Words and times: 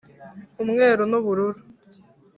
umweru 0.63 1.03
n'ubururu 1.11 1.61